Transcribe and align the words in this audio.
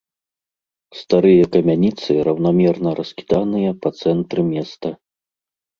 Старыя 1.01 1.43
камяніцы 1.57 2.11
раўнамерна 2.29 2.89
раскіданыя 3.01 3.69
па 3.87 3.95
цэнтры 4.03 4.41
места. 4.53 4.89